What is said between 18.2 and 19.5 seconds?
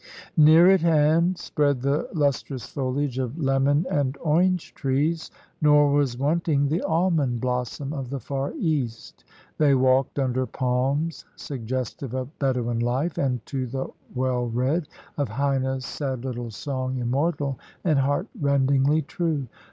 rendingly true.